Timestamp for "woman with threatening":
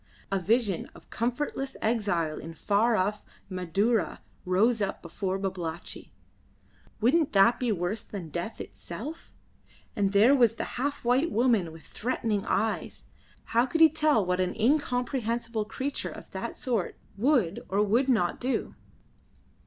11.31-12.43